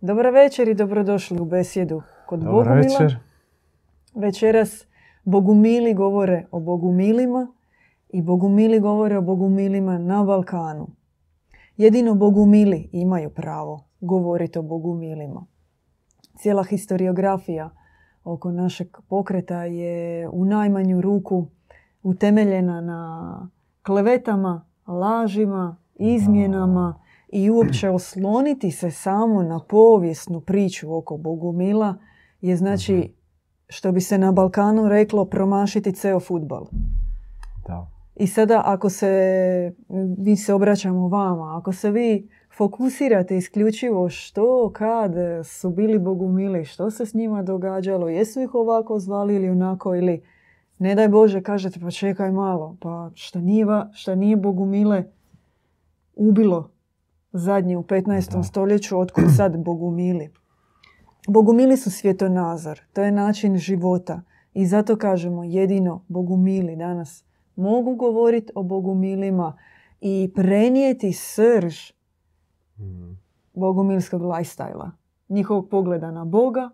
[0.00, 2.82] Dobar večer i dobrodošli u besjedu kod Dobar Bogumila.
[2.82, 3.18] večer.
[4.14, 4.86] Večeras
[5.24, 7.52] Bogumili govore o Bogumilima
[8.08, 10.86] i Bogumili govore o Bogumilima na Balkanu.
[11.76, 15.46] Jedino Bogumili imaju pravo govoriti o Bogumilima.
[16.36, 17.70] Cijela historiografija
[18.24, 21.46] oko našeg pokreta je u najmanju ruku
[22.02, 23.50] utemeljena na
[23.82, 31.94] klevetama, lažima, izmjenama i uopće osloniti se samo na povijesnu priču oko Bogumila
[32.40, 33.14] je znači,
[33.68, 36.66] što bi se na Balkanu reklo, promašiti ceo futbal.
[37.66, 37.90] Da.
[38.16, 39.74] I sada ako se,
[40.18, 45.12] mi se obraćamo vama, ako se vi fokusirate isključivo što, kad
[45.44, 50.22] su bili bogumili, što se s njima događalo, jesu ih ovako zvali ili onako, ili
[50.78, 55.04] ne daj Bože kažete pa čekaj malo, pa šta nije, šta nije bogumile
[56.16, 56.70] ubilo
[57.32, 58.32] zadnje u 15.
[58.32, 58.42] Da.
[58.42, 60.30] stoljeću, otkud sad bogumili.
[61.28, 64.22] Bogumili su svjetonazor, to je način života
[64.54, 67.24] i zato kažemo jedino bogumili danas
[67.56, 69.58] mogu govoriti o bogumilima
[70.00, 71.74] i prenijeti srž
[72.78, 73.18] Mm.
[73.54, 74.90] bogumilskog lifestyla,
[75.28, 76.70] njihovog pogleda na Boga,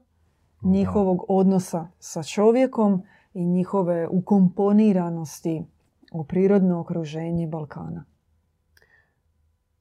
[0.62, 3.02] njihovog odnosa sa čovjekom
[3.34, 5.64] i njihove ukomponiranosti
[6.12, 8.04] u prirodno okruženje Balkana.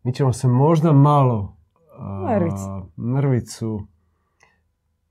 [0.04, 1.56] Mi ćemo se možda malo
[1.98, 2.90] a, Mrvicu.
[2.98, 3.88] mrvicu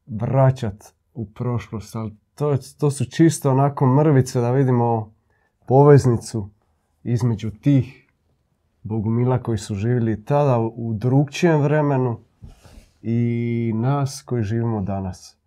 [0.06, 0.84] vraćat
[1.14, 5.12] u prošlost, ali to, to su čisto onako mrvice da vidimo
[5.66, 6.50] poveznicu
[7.02, 8.08] između tih
[8.82, 12.18] bogumila koji su živjeli tada u drugčijem vremenu
[13.02, 15.38] i nas koji živimo danas.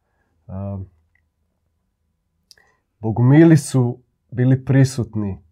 [2.99, 3.99] Bogumili su
[4.31, 5.44] bili prisutni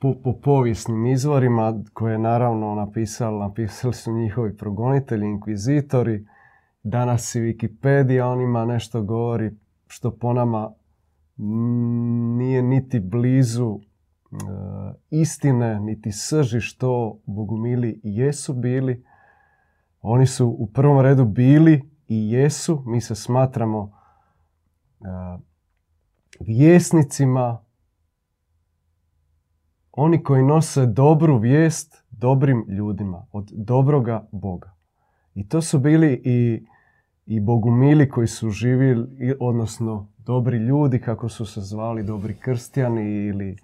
[0.00, 6.26] po, po povijesnim izvorima koje je naravno napisali, napisali su njihovi progonitelji, inkvizitori.
[6.82, 9.56] Danas i Wikipedia o njima nešto govori
[9.86, 10.72] što po nama
[12.36, 14.36] nije niti blizu e,
[15.10, 19.04] istine, niti srži što bogumili jesu bili.
[20.00, 22.82] Oni su u prvom redu bili i jesu.
[22.86, 23.92] Mi se smatramo
[25.00, 25.04] e,
[26.40, 27.67] vjesnicima
[30.00, 34.74] oni koji nose dobru vijest dobrim ljudima, od dobroga Boga.
[35.34, 36.66] I to su bili i,
[37.26, 43.56] i bogumili koji su živjeli, odnosno dobri ljudi, kako su se zvali, dobri krstjani ili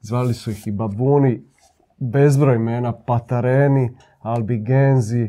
[0.00, 1.42] zvali su ih i babuni,
[1.98, 5.28] bezbroj imena, patareni, albigenzi,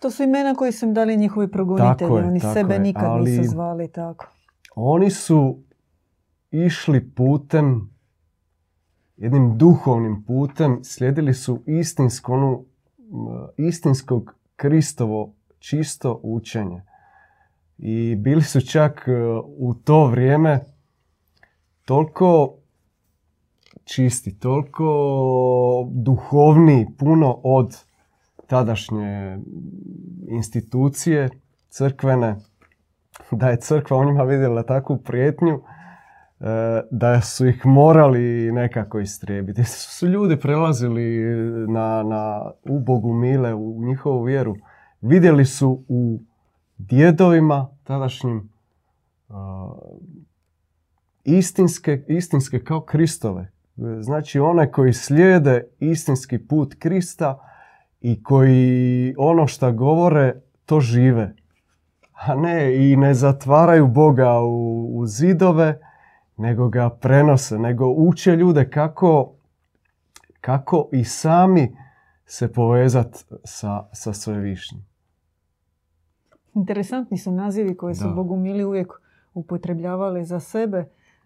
[0.00, 1.98] To su imena koji su im dali njihovi progonitelji.
[1.98, 4.26] Tako je, Oni tako sebe je, nikad ali- nisu zvali tako.
[4.74, 5.58] Oni su
[6.50, 7.91] išli putem,
[9.22, 12.64] jednim duhovnim putem, slijedili su istinsko, onu,
[13.56, 16.82] istinskog Kristovo čisto učenje.
[17.78, 19.12] I bili su čak e,
[19.58, 20.60] u to vrijeme
[21.84, 22.54] toliko
[23.84, 27.76] čisti, toliko duhovni, puno od
[28.46, 29.38] tadašnje
[30.28, 31.28] institucije
[31.68, 32.36] crkvene,
[33.30, 35.62] da je crkva u njima vidjela takvu prijetnju
[36.90, 39.64] da su ih morali nekako istrijebiti.
[39.64, 41.20] Su su ljudi prelazili
[41.68, 44.56] na, na, u Bogumile, u njihovu vjeru.
[45.00, 46.20] Vidjeli su u
[46.78, 48.50] djedovima tadašnjim
[49.28, 49.72] a,
[51.24, 53.52] istinske, istinske kao Kristove.
[54.00, 57.38] Znači one koji slijede istinski put Krista
[58.00, 60.34] i koji ono što govore,
[60.66, 61.34] to žive.
[62.12, 65.78] A ne, i ne zatvaraju Boga u, u zidove,
[66.36, 69.32] nego ga prenose, nego uče ljude kako,
[70.40, 71.76] kako i sami
[72.26, 74.82] se povezat sa, sa svevišnjim.
[76.54, 78.14] Interesantni su nazivi koje su Da.
[78.14, 78.92] bogumili uvijek
[79.34, 80.78] upotrebljavali za sebe.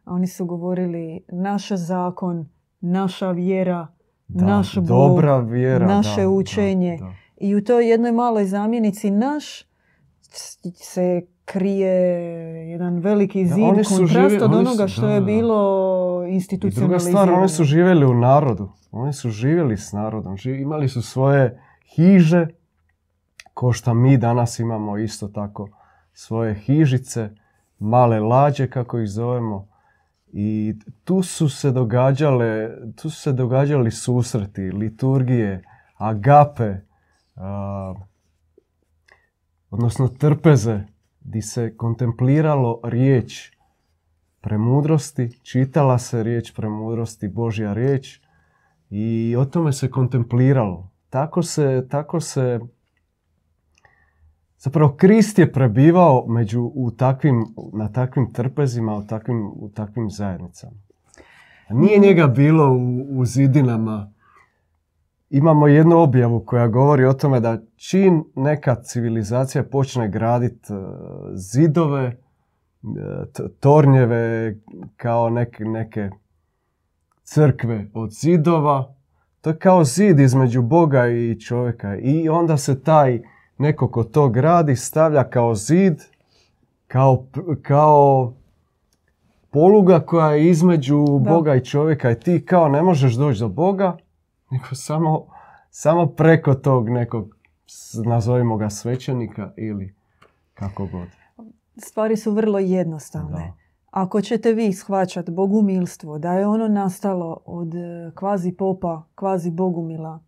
[0.05, 2.49] A Oni su govorili naš zakon,
[2.81, 3.87] naša vjera,
[4.28, 6.97] Da, naš Bog, dobra vjera, naše da, učenje.
[7.00, 7.12] da, da.
[7.37, 9.62] I u toj jednoj maloj zamjenici naš
[10.75, 11.90] se krije
[12.69, 15.26] jedan veliki Da, zid, su kontrast od onoga su- što da, je da.
[15.26, 15.54] bilo
[16.16, 17.22] I druga institucionalizirano.
[17.22, 18.69] stvar, oni su živjeli u narodu.
[18.93, 20.34] Oni su živjeli s narodom.
[20.34, 22.46] Ži- imali su svoje hiže,
[23.54, 25.69] ko što mi danas imamo isto tako
[26.12, 27.31] svoje hižice,
[27.78, 29.69] male lađe kako ih zovemo.
[30.28, 35.62] I tu su se događale, tu su se događali susreti, liturgije,
[35.96, 36.75] agape,
[37.37, 37.94] a,
[39.70, 40.81] odnosno trpeze,
[41.28, 43.50] di se kontempliralo riječ
[44.40, 48.20] premudrosti, čitala se riječ premudrosti, Božja riječ
[48.90, 50.90] i o tome se kontempliralo.
[51.11, 52.61] Tako se, tako se
[54.58, 60.76] Zapravo Krist je prebivao među, u takvim, na takvim trpezima, u takvim, u takvim zajednicama.
[61.70, 64.12] Nije njega bilo u, u zidinama.
[65.31, 70.76] Imamo jednu objavu koja govori o tome da čim neka civilizacija počne graditi e,
[71.34, 72.17] zidove, e,
[73.61, 74.56] tornjeve
[74.96, 76.11] kao neke, neke
[77.25, 78.94] crkve od zidova,
[79.40, 81.96] to je kao zid između Boga i čovjeka.
[81.96, 83.23] I onda se taj
[83.58, 86.02] neko ko to gradi stavlja kao zid,
[86.87, 87.26] kao,
[87.62, 88.34] kao
[89.50, 91.31] poluga koja je između Da.
[91.31, 93.96] Boga i čovjeka i ti kao ne možeš doći do Boga,
[94.50, 95.26] nego samo,
[95.70, 97.37] samo preko tog nekog,
[98.04, 99.94] nazovimo ga svećenika ili
[100.54, 101.08] kako god.
[101.76, 103.38] Stvari su vrlo jednostavne.
[103.38, 103.52] Da.
[103.90, 110.20] Ako ćete vi shvaćati bogumilstvo, da je ono nastalo od e, kvazi popa, kvazi bogumila,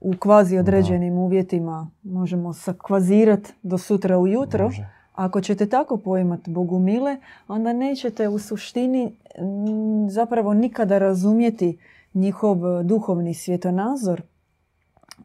[0.00, 4.88] u kvazi određenim uvjetima, možemo sakvazirati do sutra ujutro, Može.
[5.14, 7.16] ako ćete tako poimati bogumile,
[7.48, 11.78] onda nećete u suštini mm, zapravo nikada razumjeti
[12.14, 14.22] njihov e, duhovni svjetonazor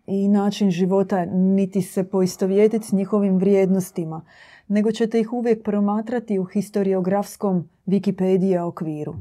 [0.07, 4.25] i način života, niti se poistovjetiti s njihovim vrijednostima,
[4.67, 9.15] nego ćete ih uvijek promatrati u historiografskom Wikipedija okviru.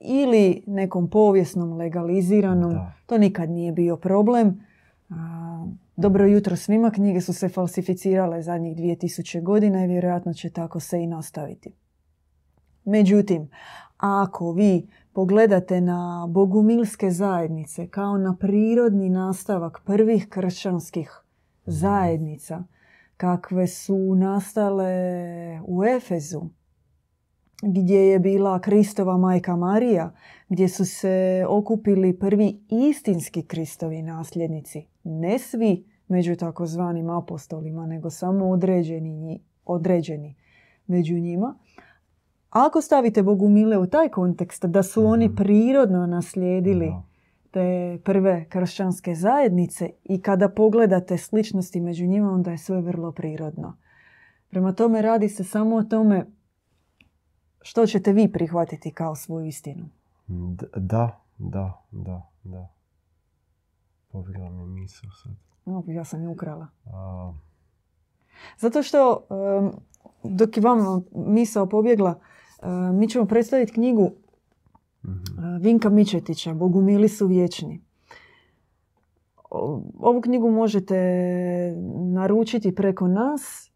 [0.00, 2.72] Ili nekom povijesnom, legaliziranom.
[2.72, 2.92] Da.
[3.06, 4.64] To nikad nije bio problem.
[5.10, 5.66] A,
[6.00, 11.02] Dobro jutro svima, knjige su se falsificirale zadnjih 2000 godina i vjerojatno će tako se
[11.02, 11.72] i nastaviti.
[12.84, 13.48] Međutim,
[13.96, 14.86] ako vi
[15.18, 21.10] pogledate na bogumilske zajednice kao na prirodni nastavak prvih kršćanskih
[21.66, 22.64] zajednica,
[23.16, 24.92] kakve su nastale
[25.66, 26.42] u Efezu,
[27.62, 30.14] gdje je bila Kristova majka Marija,
[30.48, 34.86] gdje su se okupili prvi istinski Kristovi nasljednici.
[35.04, 40.34] Ne svi među takozvanim apostolima, nego samo određeni, određeni
[40.86, 41.58] među njima.
[42.50, 45.36] Ako stavite Bogumile u taj kontekst da su oni Mhm.
[45.36, 46.92] prirodno naslijedili
[47.50, 53.76] te prve kršćanske zajednice i kada pogledate sličnosti među njima, onda je sve vrlo prirodno.
[54.50, 56.26] Prema tome radi se samo o tome
[57.62, 59.88] što ćete vi prihvatiti kao svoju istinu.
[60.76, 62.68] Da, da, da, da.
[64.08, 65.32] Pobjegla mi misao sad.
[65.64, 66.66] No, ja sam je ukrala.
[66.86, 67.32] A,
[68.58, 69.26] Zato što
[70.24, 70.78] dok je vam
[71.12, 72.20] misao pobjegla,
[72.92, 74.10] mi ćemo predstaviti knjigu
[75.04, 75.56] mhm.
[75.60, 77.80] Vinka Mičetića, Bogumili su vječni.
[79.98, 80.96] Ovu knjigu možete
[82.12, 83.70] naručiti preko nas,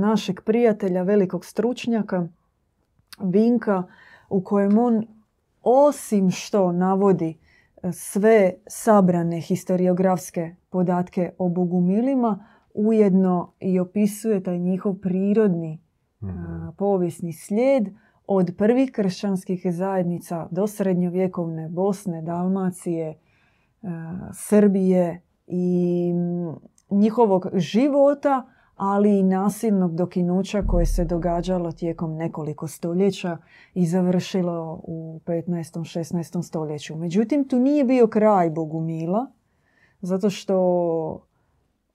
[0.00, 2.28] našeg prijatelja, velikog stručnjaka,
[3.20, 3.82] Vinka,
[4.30, 5.06] u kojem on
[5.62, 7.38] osim što navodi
[7.82, 15.80] e, sve sabrane historiografske podatke o bogumilima, ujedno i opisuje taj njihov prirodni.
[16.22, 17.88] A, povijesni slijed
[18.26, 23.18] od prvih kršćanskih zajednica do srednjovjekovne Bosne, Dalmacije,
[24.32, 26.54] Srbije i mm,
[26.90, 28.46] njihovog života,
[28.76, 33.38] ali i nasilnog dokinuća koje se događalo tijekom nekoliko stoljeća
[33.74, 35.48] i završilo u 15.
[35.52, 36.42] 16.
[36.42, 36.96] stoljeću.
[36.96, 39.26] Međutim, tu nije bio kraj Bogumila,
[40.00, 41.26] zato što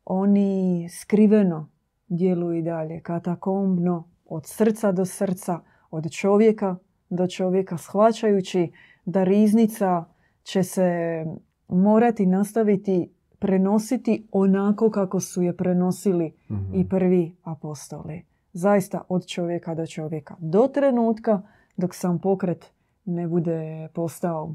[0.06, 1.70] oni skriveno
[2.08, 5.60] djeluju i dalje, katakombno, od srca do srca,
[5.92, 6.76] od čovjeka
[7.10, 8.72] do čovjeka, shvaćajući
[9.06, 10.06] da riznica
[10.44, 11.26] će se
[11.68, 16.74] morati nastaviti prenositi onako kako su je prenosili Mhm.
[16.76, 18.26] i prvi apostoli.
[18.54, 20.36] Zaista od čovjeka do čovjeka.
[20.40, 21.42] Do trenutka
[21.78, 22.72] dok sam pokret
[23.06, 24.54] ne bude postao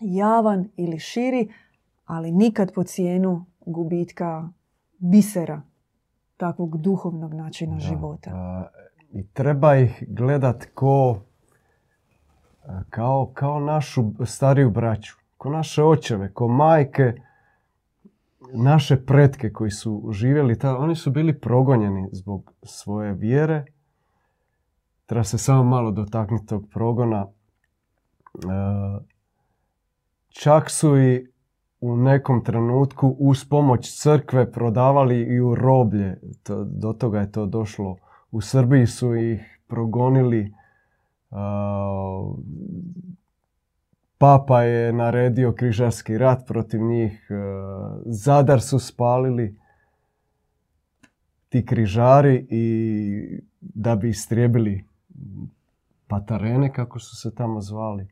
[0.00, 1.48] javan ili širi,
[2.04, 4.48] ali nikad po cijenu gubitka
[4.98, 5.62] bisera
[6.40, 8.30] takvog duhovnog načina Da, života.
[8.34, 8.66] a,
[9.12, 11.20] I treba ih gledat ko,
[12.90, 17.14] kao, kao našu stariju braću, ko naše očeve, ko majke,
[18.52, 23.64] naše pretke koji su živjeli tada, oni su bili progonjeni zbog svoje vjere.
[25.06, 27.26] Treba se samo malo dotaknuti tog progona.
[28.34, 29.04] E,
[30.28, 31.29] čak su i
[31.80, 36.20] u nekom trenutku uz pomoć crkve prodavali i u roblje.
[36.42, 37.96] To, do toga je to došlo.
[38.30, 40.54] U Srbiji su ih progonili.
[41.30, 42.32] a,
[44.18, 47.28] Papa je naredio križarski rat protiv njih.
[48.04, 49.56] Zadar su spalili
[51.50, 54.84] ti križari i da bi istrijebili
[56.06, 58.08] patarene, kako su se tamo zvali.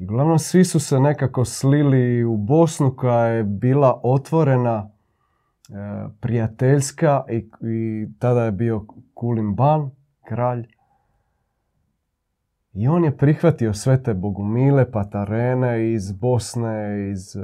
[0.00, 4.90] I uglavnom svi su se nekako slili u Bosnu koja je bila otvorena
[6.20, 7.48] prijateljska i,
[8.18, 9.90] tada je bio Kulim Ban,
[10.24, 10.66] kralj.
[12.72, 17.42] I on je prihvatio sve te bogumile, patarene iz Bosne, iz uh,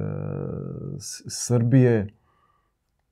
[1.28, 2.08] Srbije,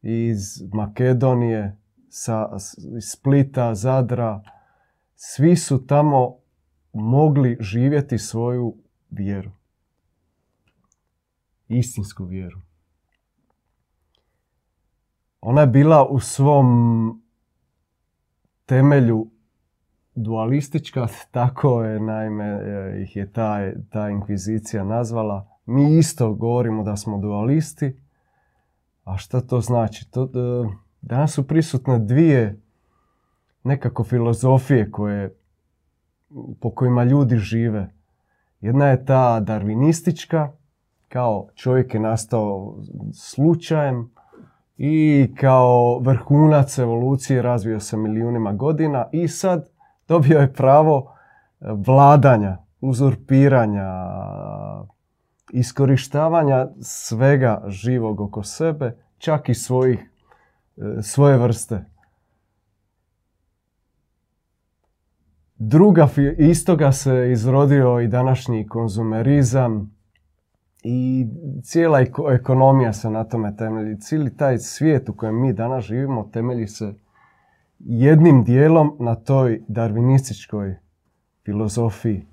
[0.03, 1.77] iz Makedonije,
[2.09, 2.49] sa,
[2.97, 4.43] iz Splita, Zadra.
[5.15, 6.37] Svi su tamo
[6.93, 8.84] mogli živjeti svoju
[9.17, 9.51] vjeru.
[11.69, 12.61] Istinsku vjeru.
[15.41, 17.23] Ona je bila u svom
[18.67, 19.31] temelju
[20.15, 22.61] dualistička, tako je naime
[23.03, 25.49] ih je ta, ta inkvizicija nazvala.
[25.67, 27.97] Mi isto govorimo da smo dualisti,
[29.05, 30.11] a šta to znači?
[30.11, 30.29] To, e,
[31.01, 32.61] danas su prisutne dvije
[33.65, 35.37] nekako filozofije koje,
[36.61, 37.95] po kojima ljudi žive.
[38.65, 40.49] Jedna je ta darvinistička,
[41.09, 42.77] kao čovjek je nastao
[43.15, 44.11] slučajem
[44.77, 49.69] i kao vrhunac evolucije razvio se milijunima godina i sad
[50.09, 51.13] dobio je pravo
[51.61, 53.93] e, vladanja, uzurpiranja,
[55.53, 60.11] iskorištavanja svega živog oko sebe, čak i svojih,
[60.77, 61.85] e, svoje vrste.
[65.59, 66.09] Druga,
[66.39, 69.97] istoga se izrodio i današnji konzumerizam
[70.83, 71.27] i
[71.63, 72.01] cijela
[72.33, 74.01] ekonomija se na tome temelji.
[74.01, 76.95] Cijeli taj svijet u kojem mi danas živimo temelji se
[77.79, 80.77] jednim dijelom na toj darvinističkoj
[81.45, 82.27] filozofiji.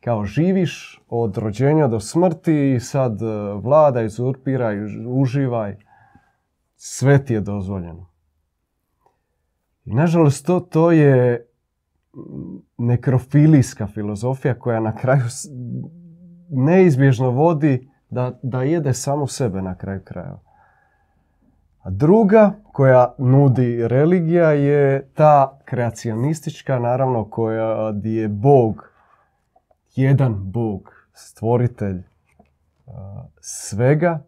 [0.00, 5.76] Kao živiš od rođenja do smrti i sad e, vladaj, uzurpiraj, uživaj.
[6.76, 8.06] Sve ti je dozvoljeno.
[9.84, 11.46] I nažalost to je
[12.78, 15.22] nekrofilijska filozofija koja na kraju
[16.50, 20.40] neizbježno vodi da, da jede samo sebe na kraju krajeva.
[21.82, 28.90] A druga koja nudi religija je ta kreacionistička, naravno koja je Bog,
[29.94, 32.02] jedan Bog, stvoritelj
[33.40, 34.24] svega,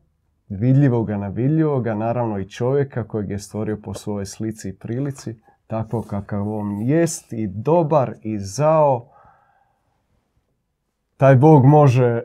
[0.48, 6.52] vidljivoga, nevidljivoga, naravno i čovjeka kojeg je stvorio po svojoj slici i prilici, tako kakav
[6.52, 9.08] on jest i dobar i zao.
[11.16, 12.22] Taj Bog može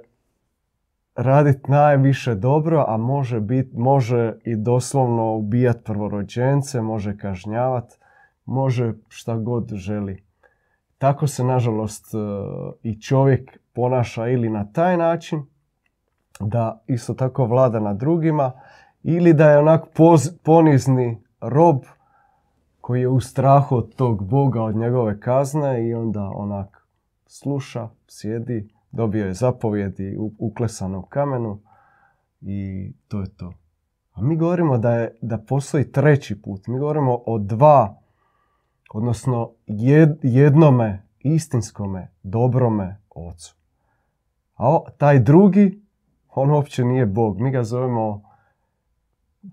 [1.15, 7.95] raditi najviše dobro, a može, bit, može i doslovno ubijati prvorođence, može kažnjavati,
[8.45, 10.23] može šta god želi.
[10.97, 12.17] Tako se, nažalost, e,
[12.83, 15.43] i čovjek ponaša ili na taj način,
[16.39, 18.51] da isto tako vlada na drugima,
[19.03, 19.85] ili da je onak
[20.43, 21.77] ponizni rob
[22.81, 26.87] koji je u strahu od tog Boga, od njegove kazne i onda onak
[27.25, 31.59] sluša, sjedi, dobio je zapovjedi uklesano u kamenu
[32.41, 33.53] i to je to.
[34.13, 36.67] A mi govorimo da, je, da postoji treći put.
[36.67, 38.01] Mi govorimo o dva,
[38.93, 39.51] odnosno
[40.21, 43.55] jednome istinskome, dobrome ocu.
[44.57, 45.81] A taj drugi,
[46.29, 47.39] on uopće nije Bog.
[47.39, 48.30] Mi ga zovemo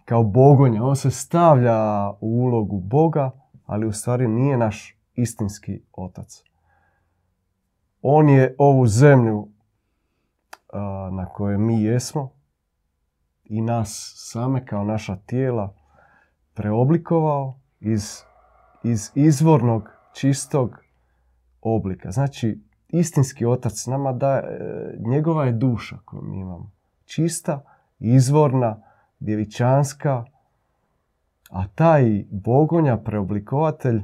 [0.05, 0.85] kao bogonja.
[0.85, 3.31] On se stavlja u ulogu Boga,
[3.67, 6.43] ali u stvari nije naš istinski otac.
[8.03, 9.49] On je ovu zemlju
[11.11, 12.31] na kojoj mi jesmo
[13.45, 15.75] i nas same kao naša tijela
[16.55, 18.23] preoblikovao iz,
[18.85, 20.79] iz izvornog, čistog
[21.61, 22.11] oblika.
[22.11, 26.71] Znači, istinski otac nama da, e, njegova je duša koju mi imamo.
[27.05, 27.65] Čista,
[27.99, 28.83] izvorna,
[29.21, 30.25] djevičanska,
[31.51, 34.03] a taj bogonja, preoblikovatelj,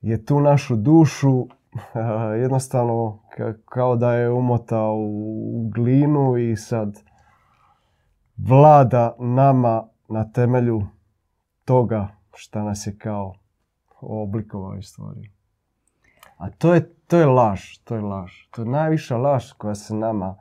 [0.00, 1.46] je tu našu dušu
[2.42, 3.18] jednostavno
[3.64, 7.02] kao da je umotao u glinu i sad
[8.36, 10.82] vlada nama na temelju
[11.64, 13.34] toga šta nas je kao
[14.00, 15.30] oblikovao i stvorio.
[16.36, 18.32] A to je, to je laž, to je laž.
[18.50, 20.36] To je najviša laž koja se nama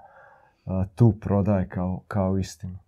[0.95, 2.84] tu prodaje kao, kao istina.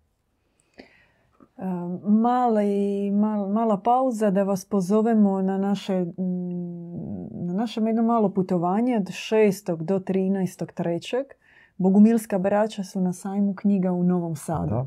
[2.02, 3.10] Mala, i,
[3.52, 6.06] mala pauza da vas pozovemo na naše
[7.30, 9.76] na našem jedno malo putovanje od 6.
[9.76, 10.72] do 13.
[10.74, 11.26] trećeg.
[11.76, 14.86] Bogumilska braća su na sajmu knjiga u Novom Sadu.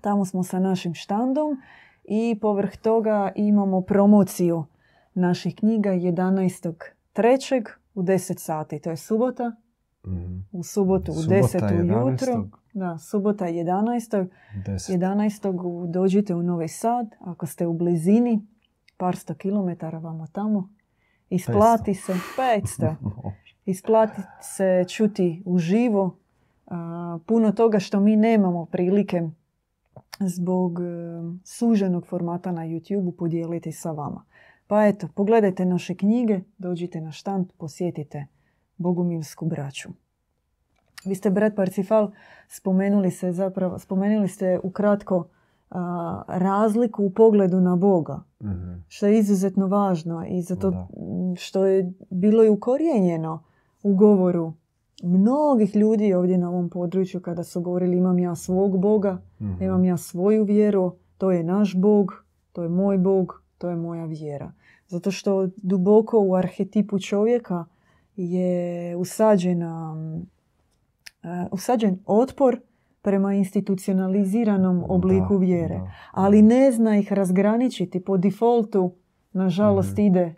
[0.00, 1.56] Tamo smo sa našim štandom
[2.04, 4.64] i povrh toga imamo promociju
[5.14, 6.74] naših knjiga 11.
[7.12, 8.80] trećeg u 10 sati.
[8.80, 9.52] To je subota.
[10.06, 10.38] Mhm.
[10.52, 12.06] U subotu u 10.
[12.06, 12.48] ujutro.
[12.76, 14.26] Da, subota 11.
[14.66, 14.98] 10.
[14.98, 15.90] 11.
[15.90, 17.14] dođite u Novi Sad.
[17.20, 18.46] Ako ste u blizini,
[18.96, 20.68] par sto kilometara vamo tamo,
[21.30, 22.94] Isplati se 500.
[23.64, 26.18] Isplati se čuti uživo.
[27.26, 29.22] Puno toga što mi nemamo prilike
[30.20, 30.84] zbog e,
[31.44, 34.24] suženog formata na YouTube podijeliti sa vama.
[34.66, 38.26] Pa eto, pogledajte naše knjige, dođite na štand, posjetite
[38.76, 39.88] Bogumilsku braću.
[41.06, 42.10] Vi ste, brat Parcifal,
[42.48, 45.24] spomenuli, se zapravo, spomenuli ste ukratko
[45.70, 45.80] a,
[46.28, 48.20] razliku u pogledu na Boga.
[48.42, 48.72] Mhm.
[48.88, 50.86] Što je izuzetno važno i zato Da.
[51.36, 53.42] što je bilo i ukorijenjeno
[53.82, 54.52] u govoru
[55.02, 59.62] mnogih ljudi ovdje na ovom području kada su govorili imam ja svog Boga, Mhm.
[59.62, 64.04] imam ja svoju vjeru, to je naš Bog, to je moj Bog, to je moja
[64.04, 64.52] vjera.
[64.88, 67.64] Zato što duboko u arhetipu čovjeka
[68.16, 69.96] je usađena,
[71.50, 72.60] usađen otpor
[73.02, 75.74] prema institucionaliziranom obliku Da, vjere.
[75.74, 75.90] da.
[76.12, 78.00] Ali ne zna ih razgraničiti.
[78.00, 78.92] Po defaultu,
[79.32, 80.34] nažalost, ide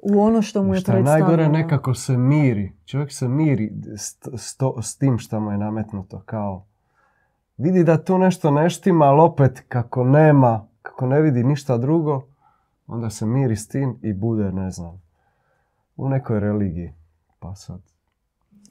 [0.00, 1.26] u ono što mu je Šta predstavljeno.
[1.26, 2.72] najgore, nekako se miri.
[2.84, 6.22] Čovjek se miri s, s to- s tim što mu je nametnuto.
[6.26, 6.64] Kao,
[7.56, 12.22] vidi da tu nešto ne štima, ali opet kako nema, kako ne vidi ništa drugo,
[12.86, 15.02] onda se miri s tim i bude, ne znam,
[15.96, 16.92] u nekoj religiji.
[17.38, 17.80] Pa sad,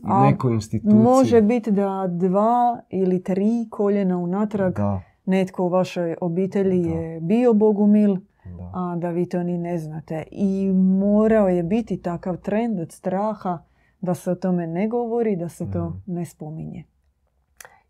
[0.04, 1.00] A nekoj instituciji.
[1.00, 6.89] Može biti da dva ili tri koljena unatrag Da, netko u vašoj obitelji Da.
[6.89, 8.16] je bio bogumil,
[8.48, 8.72] da.
[8.74, 10.24] a da vi to ni ne znate.
[10.32, 13.63] I morao je biti takav trend od straha
[14.01, 15.98] da se o tome ne govori, da se to Mhm.
[16.08, 16.84] ne spominje.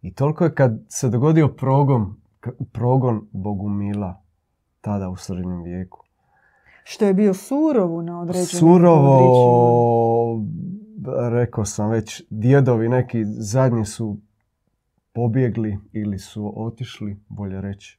[0.02, 2.16] I toliko je kad se dogodio progon,
[2.72, 4.22] progon Bogumila
[4.82, 6.00] tada u srednjem vijeku.
[6.84, 8.46] Što je bio surovo na određenom.
[8.46, 10.42] Surovo,
[11.32, 14.18] rekao sam već, djedovi neki zadnji su
[15.14, 17.98] pobjegli ili su otišli, bolje reći,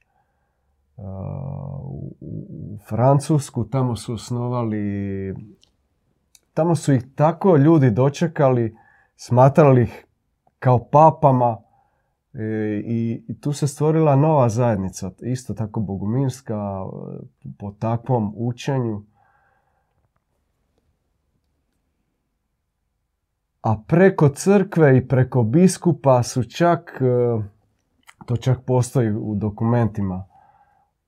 [2.21, 3.65] u, Francusku.
[3.65, 5.35] Tamo su osnovali,
[6.53, 8.75] tamo su ih tako ljudi dočekali,
[9.15, 10.05] smatrali ih
[10.59, 11.57] kao papama
[12.33, 12.43] e,
[12.85, 16.85] i, i tu se stvorila nova zajednica, isto tako bogumilska,
[17.43, 19.03] e, po takvom učenju.
[23.61, 27.41] A preko crkve i preko biskupa su čak, e,
[28.25, 30.25] to čak postoji u dokumentima,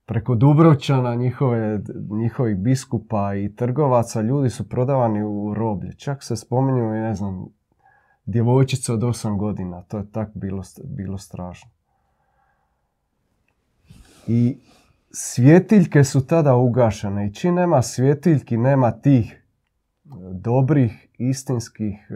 [0.06, 5.92] preko Dubrovčana, njihove, njihovih biskupa i trgovaca, ljudi su prodavani u roblje.
[5.92, 7.46] Čak se spominju ne znam,
[8.26, 9.82] djevojčica od 8 godina.
[9.82, 11.70] To je tak bilo, bilo strašno.
[14.26, 14.58] I
[15.10, 17.26] svjetiljke su tada ugašene.
[17.26, 22.14] I čim nema svjetiljki, nema tih e, dobrih, istinskih e,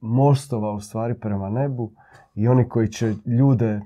[0.00, 1.92] mostova u stvari prema nebu
[2.34, 3.80] i oni koji će ljude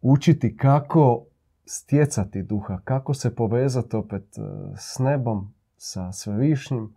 [0.00, 1.24] učiti kako
[1.64, 4.40] stjecati duha, kako se povezati opet e,
[4.76, 6.94] s nebom, sa svevišnjim,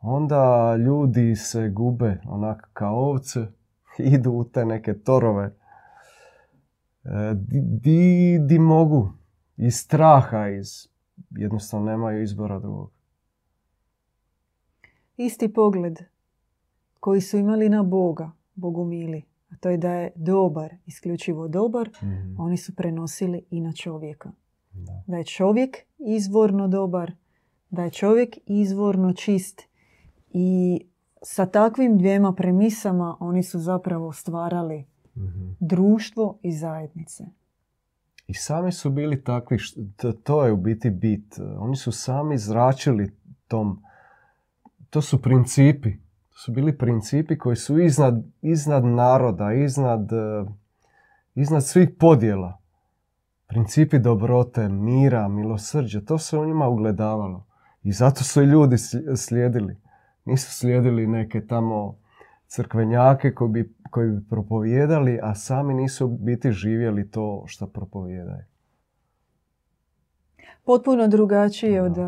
[0.00, 3.46] onda ljudi se gube onak kao ovce,
[4.14, 5.44] idu u te neke torove
[7.04, 9.12] e, di, di, di mogu
[9.56, 10.88] iz straha, iz,
[11.30, 13.01] jednostavno nemaju izbora drugog.
[15.22, 15.98] Isti pogled
[17.00, 22.40] koji su imali na Boga, Bogumili, a to je da je dobar, isključivo dobar, Mhm.
[22.40, 24.32] oni su prenosili i na čovjeka.
[24.72, 25.02] Da.
[25.06, 27.12] Da je čovjek izvorno dobar,
[27.70, 29.62] da je čovjek izvorno čist
[30.30, 30.80] i
[31.22, 34.84] sa takvim dvijema premisama oni su zapravo stvarali
[35.16, 35.50] Mhm.
[35.60, 37.24] društvo i zajednice.
[38.26, 39.58] I sami su bili takvi,
[40.24, 41.24] to je u biti bit.
[41.58, 43.10] Oni su sami zračili
[43.48, 43.82] tom,
[44.92, 45.90] to su principi.
[46.30, 50.44] To su bili principi koji su iznad, iznad naroda, iznad, eh,
[51.34, 52.58] iznad svih podjela.
[53.46, 57.46] Principi dobrote, mira, milosrđa, to se u njima ugledavalo.
[57.82, 59.76] I zato su i ljudi sli- slijedili.
[60.24, 61.96] Nisu slijedili neke tamo
[62.46, 68.44] crkvenjake koji bi, koji bi propovijedali, a sami nisu biti živjeli to što propovijedaju.
[70.64, 71.84] Potpuno drugačije Da.
[71.86, 71.98] od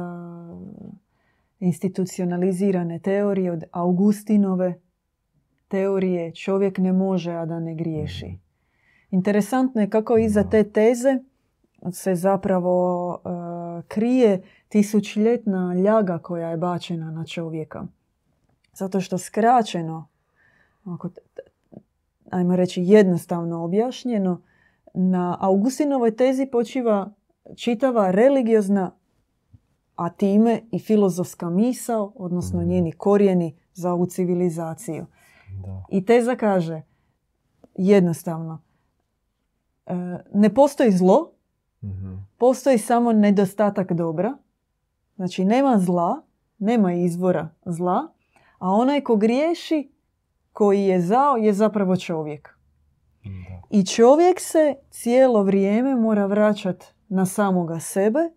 [1.64, 4.80] institucionalizirane teorije, od Augustinove
[5.68, 8.38] teorije čovjek ne može, a da ne griješi.
[9.10, 10.50] Interesantno je kako iza Da.
[10.50, 11.18] te teze
[11.92, 17.86] se zapravo a, krije tisućljetna ljaga koja je bačena na čovjeka.
[18.74, 20.08] Zato što skraćeno,
[20.84, 21.08] ako,
[22.30, 24.42] ajmo reći jednostavno objašnjeno,
[24.94, 27.10] na Augustinovoj tezi počiva
[27.56, 28.90] čitava religiozna,
[29.96, 32.68] a time i filozofska misao, odnosno Mhm.
[32.68, 35.06] njeni korijeni za ovu civilizaciju.
[35.56, 35.82] Da.
[35.90, 36.82] I teza kaže
[37.74, 38.62] jednostavno,
[39.86, 39.94] e,
[40.34, 41.30] ne postoji zlo,
[41.82, 42.14] Mhm.
[42.38, 44.36] postoji samo nedostatak dobra.
[45.16, 46.22] Znači nema zla,
[46.58, 48.12] nema izvora zla,
[48.58, 49.90] a onaj ko griješi,
[50.52, 52.58] koji je zao, je zapravo čovjek.
[53.24, 53.30] Da.
[53.70, 58.30] I čovjek se cijelo vrijeme mora vraćati na samoga sebe,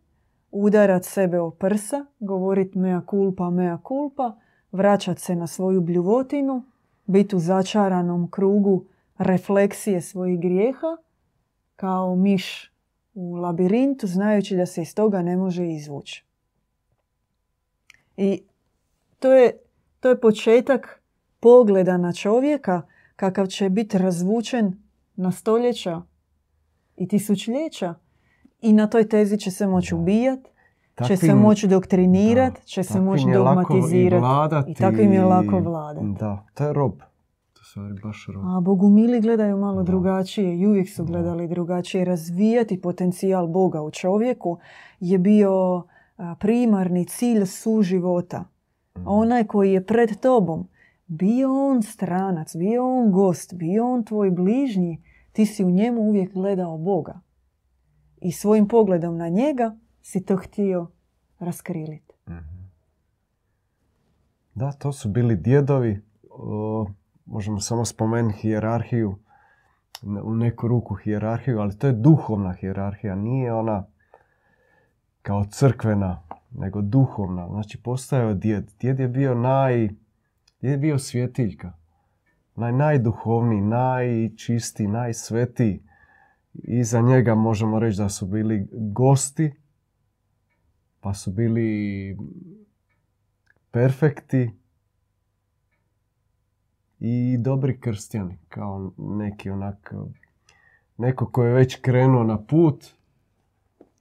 [0.64, 4.36] udarat sebe o prsa, govorit mea kulpa, mea kulpa,
[4.72, 6.64] vraćat se na svoju bljuvotinu,
[7.06, 8.86] biti u začaranom krugu
[9.18, 10.98] refleksije svojih grijeha,
[11.76, 12.74] kao miš
[13.14, 16.26] u labirintu, znajući da se iz toga ne može izvući.
[18.18, 18.44] I
[19.20, 19.58] to je,
[20.00, 21.02] to je početak
[21.40, 22.82] pogleda na čovjeka
[23.16, 24.84] kakav će biti razvučen
[25.16, 26.02] na stoljeća
[26.96, 27.96] i tisućljeća
[28.62, 30.40] i na toj tezi će se moći ubijat,
[31.08, 34.72] će se moći doktrinirat, će se moći dogmatizirati.
[34.72, 36.06] I takvim je lako vladati.
[36.20, 36.94] Da, to je rob.
[37.54, 38.44] To baš rob.
[38.46, 42.06] A bogumili gledaju malo drugačije i uvijek su gledali drugačije.
[42.06, 44.58] Razvijati potencijal Boga u čovjeku
[45.00, 45.84] je bio
[46.40, 48.40] primarni cilj suživota.
[48.40, 49.02] Mm.
[49.06, 50.68] Onaj koji je pred tobom,
[51.08, 56.34] bio on stranac, bio on gost, bio on tvoj bližnji, ti si u njemu uvijek
[56.34, 57.20] gledao Boga.
[58.22, 60.92] I svojim pogledom na njega si to htio
[61.40, 62.14] raskriliti.
[62.28, 62.58] Mhm.
[64.56, 66.02] Da, to su bili djedovi.
[67.26, 69.18] možemo samo spomenuti hijerarhiju.
[70.24, 73.16] U neku ruku hijerarhiju, ali to je duhovna hijerarhija.
[73.16, 73.86] Nije ona
[75.22, 77.48] kao crkvena, nego duhovna.
[77.48, 78.72] Znači, postajao djed.
[78.80, 79.90] Djed je bio naj...
[80.62, 81.74] Djed je bio svjetiljka.
[82.56, 85.84] Naj, najduhovniji, najčistiji, najsvetiji.
[86.64, 89.54] Iza njega možemo reći da su bili gosti,
[91.00, 92.18] pa su bili
[93.72, 94.52] perfekti
[97.00, 99.94] i dobri krstjani, kao neki onak,
[100.98, 102.86] neko ko je već krenuo na put,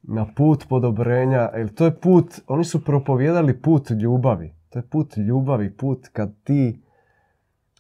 [0.02, 5.16] na put podobrenja, jer to je put, oni su propovjedali put ljubavi, to je put
[5.16, 6.80] ljubavi, put kad ti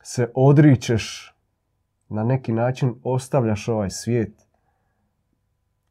[0.02, 1.34] se odričeš,
[2.08, 4.45] na neki način ostavljaš ovaj svijet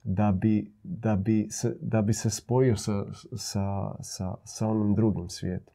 [0.05, 3.05] da bi, da bi, se, da bi se spojio sa,
[3.37, 5.73] sa, sa, sa onim drugim svijetom.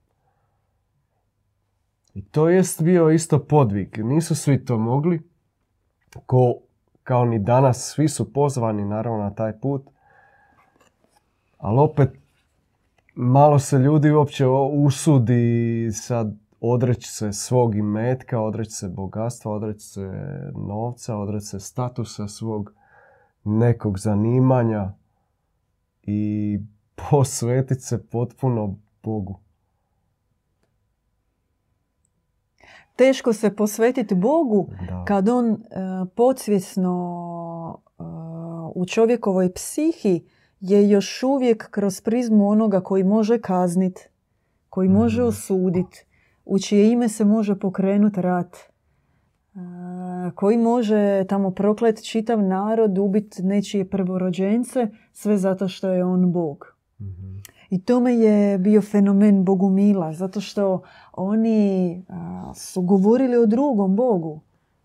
[2.15, 3.99] I to jest bio isto podvig.
[4.05, 5.23] Nisu svi to mogli.
[6.27, 6.55] Ko,
[7.03, 9.83] kao ni danas, svi su pozvani naravno na taj put.
[11.59, 12.11] Ali opet
[13.15, 20.11] malo se ljudi uopće usudi sad odreći se svog imetka, odreći se bogatstva, odreći se
[20.55, 22.73] novca, odreći se statusa svog
[23.45, 24.93] nekog zanimanja
[26.03, 26.59] i
[27.11, 29.41] posvetiti se potpuno Bogu.
[32.97, 34.69] Teško se posvetiti Bogu
[35.07, 35.59] kad on uh,
[36.15, 36.95] podsvjesno
[37.99, 38.07] uh,
[38.75, 40.25] u čovjekovoj psihi
[40.61, 44.09] je još uvijek kroz prizmu onoga koji može kazniti,
[44.69, 45.29] koji može mhm.
[45.29, 46.07] osuditi,
[46.45, 48.57] u čije ime se može pokrenuti rat,
[50.35, 56.77] koji može tamo proklet čitav narod, ubiti nečije prvorođence, sve zato što je on Bog.
[57.01, 60.83] mm I tome je bio fenomen Bogumila, zato što
[61.13, 62.03] oni
[62.55, 64.41] su govorili o drugom Bogu.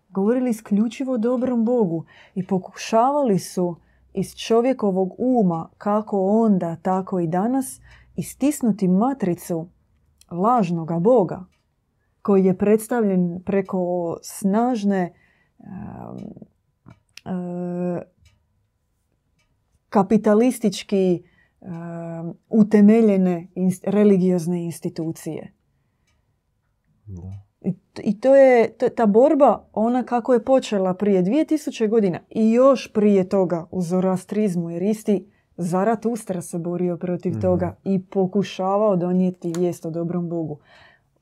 [0.08, 3.76] Govorili isključivo o dobrom Bogu i pokušavali su
[4.14, 7.80] iz čovjekovog uma, kako onda, tako i danas,
[8.16, 9.68] istisnuti matricu
[10.30, 11.44] lažnoga Boga,
[12.26, 15.12] koji je predstavljen preko snažne
[19.88, 21.22] kapitalistički
[22.48, 23.48] utemeljene
[23.84, 25.52] religiozne institucije.
[28.02, 33.28] I to je ta borba, ona kako je počela prije 2000 godina i još prije
[33.28, 37.40] toga u zorastrizmu, jer isti Zarat Ustra se borio protiv mhm.
[37.40, 40.58] toga i pokušavao donijeti vijest o dobrom Bogu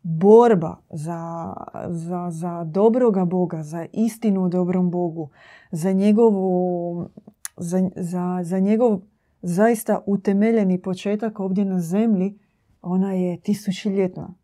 [0.04, 1.52] borba za,
[1.88, 5.28] za, za dobroga Boga, za istinu o dobrom Bogu,
[5.70, 7.08] za njegovu,
[7.56, 9.00] za, za, za njegov
[9.42, 12.38] zaista utemeljeni početak ovdje na zemlji,
[12.82, 14.34] ona je tisućljetna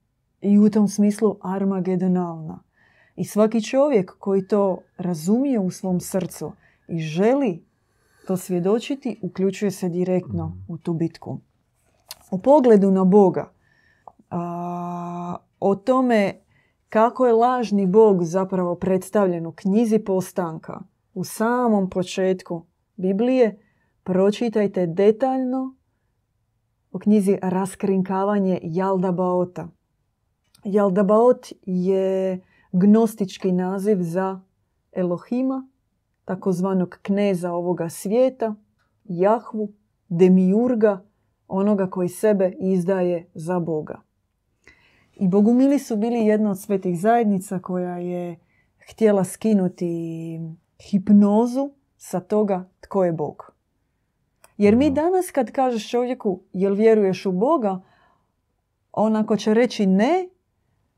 [0.40, 2.62] i u tom smislu armagedonalna.
[3.16, 6.52] I svaki čovjek koji to razumije u svom srcu
[6.88, 7.64] i želi
[8.26, 11.38] to svjedočiti, uključuje se direktno u tu bitku.
[12.30, 13.52] U pogledu na Boga,
[14.30, 16.40] a, o tome
[16.88, 20.80] kako je lažni Bog zapravo predstavljen u knjizi postanka
[21.14, 23.58] u samom početku Biblije,
[24.02, 25.76] pročitajte detaljno
[26.92, 29.68] u knjizi Raskrinkavanje Jaldabaota.
[30.64, 32.40] Jaldabaot je
[32.72, 34.40] gnostički naziv za
[34.92, 35.68] Elohima,
[36.24, 38.54] takozvanog kneza ovoga svijeta,
[39.04, 39.72] Jahvu,
[40.08, 41.04] Demiurga,
[41.48, 44.09] onoga koji sebe izdaje za Boga.
[45.20, 48.38] I Bogumili su bili jedna od svetih zajednica koja je
[48.90, 50.40] htjela skinuti
[50.90, 53.52] hipnozu sa toga tko je Bog.
[54.56, 55.02] Jer mi Da.
[55.02, 57.80] danas kad kažeš čovjeku jel vjeruješ u Boga,
[58.92, 60.28] on ako će reći ne,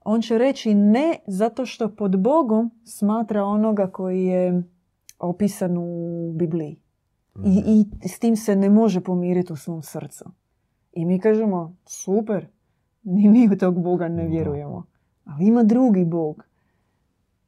[0.04, 4.62] on će reći ne zato što pod Bogom smatra onoga koji je
[5.18, 6.80] opisan u Bibliji.
[7.44, 10.24] I, I s tim se ne može pomiriti u svom srcu.
[10.92, 12.46] I mi kažemo, super,
[13.14, 14.86] ni mi u tog Boga ne vjerujemo.
[15.24, 16.44] Ali ima drugi Bog.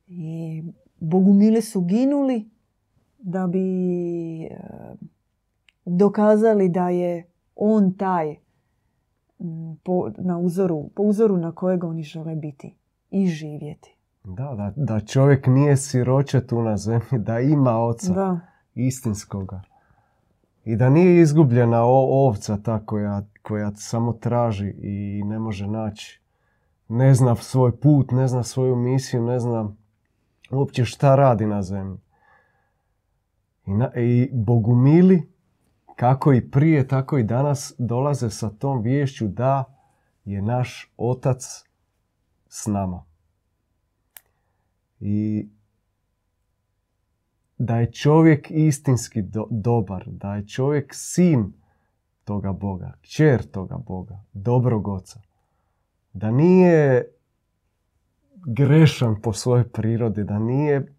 [0.06, 0.62] I
[0.98, 2.50] Bogumili su ginuli
[3.18, 3.64] da bi
[4.40, 4.56] e,
[5.86, 8.36] dokazali da je on taj m,
[9.76, 12.74] po, na uzoru, po uzoru na kojeg oni žele biti
[13.10, 13.96] i živjeti.
[14.24, 18.40] Da, da, da čovjek nije siroče tu na zemlji, da ima oca Da.
[18.74, 19.62] istinskoga.
[20.64, 26.20] I da nije izgubljena o- ovca ta koja, koja samo traži i ne može naći.
[26.88, 29.74] Ne zna svoj put, ne zna svoju misiju, ne zna
[30.50, 31.98] uopće šta radi na zemlji.
[33.66, 35.28] I, na, i bogumili,
[35.96, 39.64] kako i prije, tako i danas, dolaze sa tom viješću da
[40.24, 41.64] je naš otac
[42.48, 43.04] s nama.
[45.00, 45.48] I
[47.58, 51.52] da je čovjek istinski do- dobar, da je čovjek sin
[52.24, 55.20] toga Boga, kćer toga Boga, dobrog oca.
[56.12, 57.04] Da nije
[58.46, 60.94] grešan po svojoj prirodi, da nije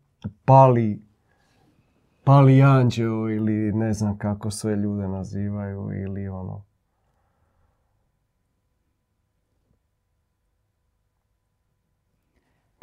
[0.46, 1.02] pali,
[2.24, 6.64] pali anđeo ili ne znam kako sve ljude nazivaju ili ono.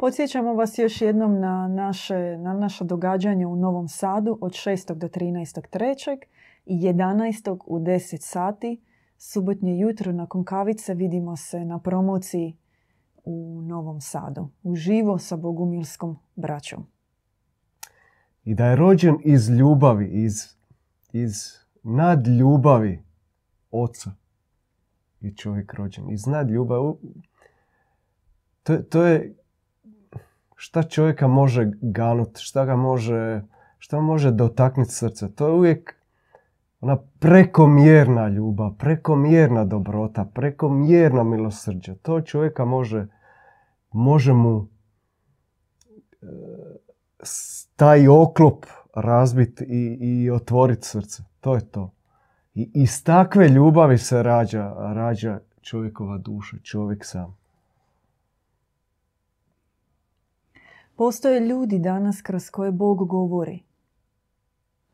[0.03, 4.93] Podsjećamo vas još jednom na naše, na naša događanja u Novom Sadu od 6.
[4.93, 6.17] do 13.3.
[6.65, 7.57] i 11.
[7.65, 8.81] u 10 sati.
[9.17, 12.57] Subotnje jutro nakon kavice vidimo se na promociji
[13.23, 14.49] u Novom Sadu.
[14.63, 16.87] Uživo sa Bogumilskom braćom.
[18.43, 20.33] I da je rođen iz ljubavi, iz,
[21.13, 21.33] iz
[21.83, 23.03] nadljubavi
[23.71, 24.11] oca.
[25.21, 26.09] Je čovjek rođen.
[26.09, 26.93] Iz nadljubavi.
[28.63, 29.35] To, to je
[30.63, 33.41] šta čovjeka može ganut, šta ga može,
[33.77, 35.35] šta može dotaknuti srce.
[35.35, 35.95] To je uvijek
[36.79, 41.95] ona prekomjerna ljubav, prekomjerna dobrota, prekomjerno milosrđe.
[41.95, 43.07] To čovjeka može,
[43.91, 44.67] može mu
[46.21, 46.27] e,
[47.75, 51.23] taj oklop razbiti i, i otvoriti srce.
[51.39, 51.93] To je to.
[52.53, 57.42] I iz takve ljubavi se rađa, rađa čovjekova duša, čovjek sam.
[60.95, 63.63] Postoje ljudi danas kroz koje Bog govori.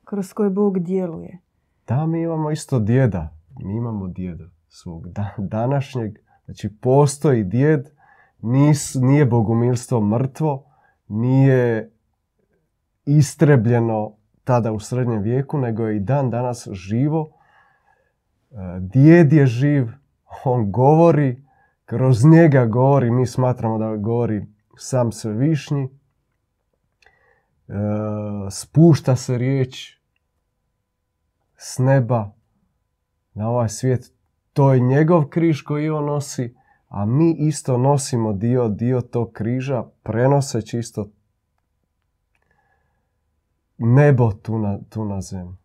[0.03, 1.39] Kroz koje Bog djeluje.
[1.87, 3.35] Da, mi imamo isto djeda.
[3.63, 6.17] Mi imamo djeda svog da, današnjeg.
[6.45, 7.89] Znači, postoji djed,
[8.41, 10.65] nis, nije bogumilstvo mrtvo,
[11.07, 11.91] nije
[13.05, 17.31] istrebljeno tada u srednjem vijeku, nego je i dan danas živo.
[18.51, 19.87] E, Djed je živ,
[20.45, 21.43] on govori,
[21.85, 24.45] kroz njega govori, mi smatramo da govori
[24.79, 25.89] sam svevišnji.
[27.67, 27.73] E,
[28.51, 29.97] Spušta se riječ
[31.55, 32.31] s neba
[33.33, 34.13] na ovaj svijet.
[34.53, 36.55] To je njegov križ koji on nosi,
[36.87, 41.09] a mi isto nosimo dio, dio tog križa, prenoseći isto
[43.77, 45.55] nebo tu na, tu na zemlji.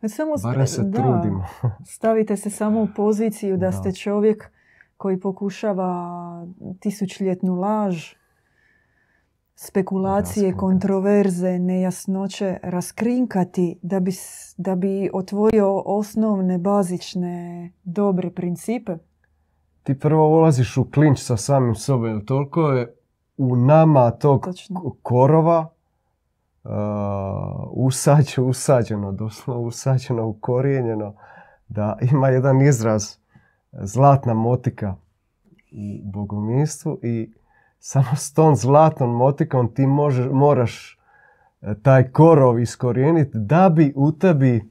[0.00, 1.44] Samo st- se da, trudimo.
[1.86, 3.72] Stavite se samo u poziciju da Da.
[3.72, 4.50] ste čovjek
[4.96, 6.06] koji pokušava
[6.80, 8.14] tisućljetnu laž,
[9.56, 14.12] spekulacije, kontroverze, nejasnoće raskrinkati da bi,
[14.56, 18.96] da bi otvorio osnovne, bazične, dobre principe.
[19.82, 22.94] Ti prvo ulaziš u klinč sa samim sobom, jer toliko je
[23.36, 24.94] u nama tog Točno.
[25.02, 25.68] korova
[26.64, 26.70] uh,
[27.72, 31.14] usađe, usađeno, doslovno usađeno, ukorijenjeno,
[31.68, 33.16] da ima jedan izraz
[33.82, 34.94] zlatna motika
[35.72, 37.32] u bogomilstvu i
[37.78, 40.98] samo s tom zlatnom motikom ti može, moraš
[41.60, 44.70] e, taj korov iskorijeniti da bi u tebi,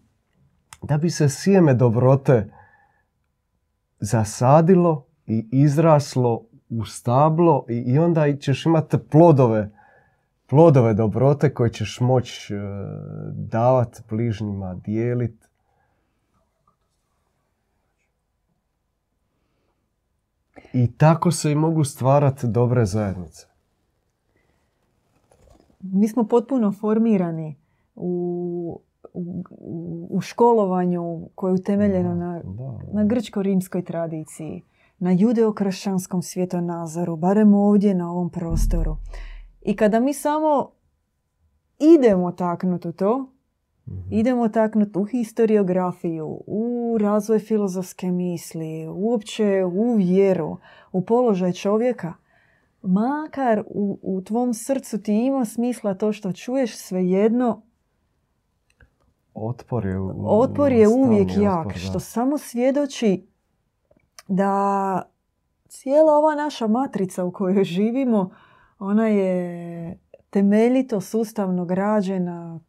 [0.82, 2.52] da bi se sjeme dobrote
[4.00, 9.72] zasadilo i izraslo u stablo i, i onda ćeš imati plodove,
[10.50, 12.58] plodove dobrote koje ćeš moći e,
[13.32, 15.45] davati bližnjima, dijeliti.
[20.76, 23.48] I tako se i mogu stvarati dobre zajednice.
[25.80, 27.56] Mi smo potpuno formirani
[27.96, 28.82] u,
[29.14, 29.44] u,
[30.10, 34.64] u školovanju koje je utemeljeno na Da, na grčko-rimskoj tradiciji,
[35.00, 38.98] na judeokršćanskom svjetonazoru, barem ovdje na ovom prostoru.
[39.62, 40.72] I kada mi samo
[41.80, 43.35] idemo taknuti u to,
[43.88, 44.14] Mhm.
[44.14, 50.58] idemo taknuti u historiografiju, u razvoj filozofske misli, uopće u vjeru,
[50.92, 52.14] u položaj čovjeka,
[52.82, 57.62] makar u, u tvom srcu ti ima smisla to što čuješ svejedno,
[59.34, 61.74] Otpor je, u- otpor je uvijek otpor, jak, da.
[61.80, 63.28] što samo svjedoči
[64.28, 65.02] da
[65.68, 68.30] cijela ova naša matrica u kojoj živimo,
[68.80, 72.60] ona je temeljito sustavno građena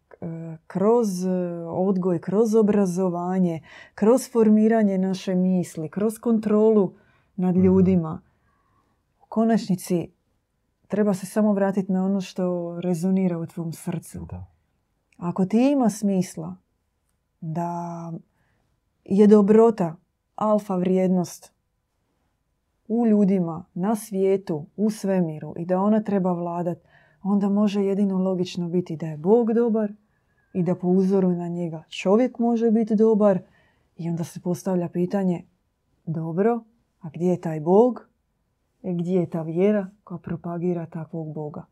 [0.66, 1.31] kroz e,
[1.68, 3.61] odgoj, kroz obrazovanje,
[3.94, 6.92] kroz formiranje naše misli, kroz kontrolu
[7.37, 7.64] nad Mhm.
[7.64, 8.20] ljudima.
[9.22, 10.09] U konačnici
[10.88, 14.26] treba se samo vratiti na ono što rezonira u tvom srcu.
[14.31, 14.44] Da.
[15.16, 16.57] Ako ti ima smisla
[17.40, 18.12] da
[19.05, 19.96] je dobrota
[20.35, 21.52] alfa vrijednost
[22.88, 26.79] u ljudima, na svijetu, u svemiru i da ona treba vladat,
[27.22, 29.92] onda može jedino logično biti da je Bog dobar
[30.52, 33.40] i da po uzoru na njega čovjek može biti dobar
[33.96, 35.44] i onda se postavlja pitanje
[36.06, 36.61] dobro,
[37.00, 38.09] a gdje je taj Bog
[38.82, 41.64] i gdje je ta vjera koja propagira takvog Boga.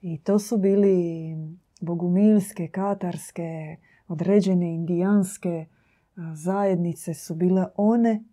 [0.00, 1.36] I to su bili
[1.80, 3.76] bogumilske, katarske,
[4.08, 5.66] određene indijanske
[6.16, 8.24] a, zajednice su bile one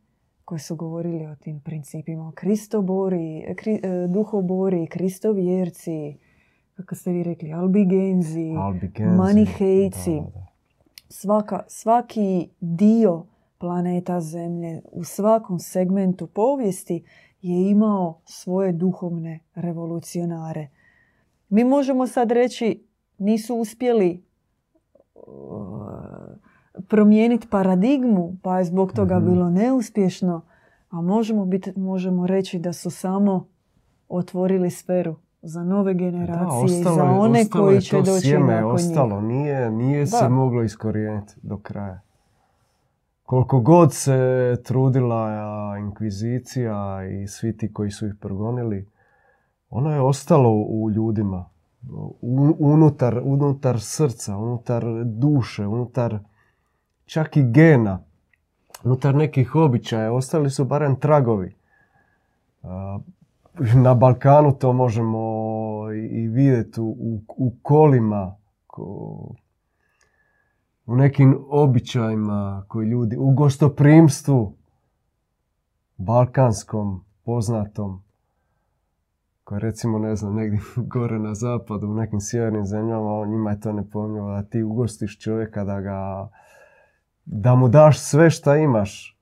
[0.46, 2.32] koje su govorili o tim principima.
[2.36, 6.18] Kristobori, e, kri, e, duhobori, kristovjerci,
[6.78, 9.16] kako ste vi rekli, albigenzi, Albigenzi.
[9.18, 10.22] manihejci.
[11.10, 13.26] Svaka, svaki dio
[13.58, 17.04] planeta Zemlje u svakom segmentu povijesti
[17.42, 20.68] je imao svoje duhovne revolucionare.
[21.50, 22.84] Mi možemo sad reći
[23.18, 24.24] nisu uspjeli
[25.16, 25.24] uh,
[26.88, 29.26] promijeniti paradigmu, pa je zbog toga Mhm.
[29.26, 30.42] bilo neuspješno,
[30.90, 33.48] a možemo, biti, možemo reći da su samo
[34.10, 38.54] otvorili sferu za nove generacije i za one ostalo koji je će to doći sjeme
[38.54, 39.21] je nakon ostalo.
[39.21, 39.30] njih.
[39.30, 40.30] Nije, nije se Da.
[40.30, 42.00] moglo iskorijeniti do kraja.
[43.23, 44.19] Koliko god se
[44.63, 45.30] trudila
[45.80, 48.88] inkvizicija i svi ti koji su ih progonili,
[49.69, 51.45] ono je ostalo u ljudima.
[52.21, 56.19] U- unutar, unutar srca, unutar duše, unutar
[57.06, 58.00] čak i gena,
[58.84, 60.13] unutar nekih običaja.
[60.13, 61.56] Ostali su barem tragovi.
[63.60, 65.20] Na Balkanu to možemo
[66.12, 68.36] i vidjeti u, u, kolima,
[68.67, 69.36] ko-
[70.86, 74.58] u nekim običajima koji ljudi, u gostoprimstvu
[75.98, 78.04] balkanskom, poznatom,
[79.43, 80.60] koje recimo, ne znam, negdje
[80.93, 85.63] gore na zapadu, u nekim sjevernim zemljama, njima je to nepojmljivo da ti ugostiš čovjeka,
[85.63, 86.30] da ga,
[87.26, 89.17] da mu daš sve šta imaš.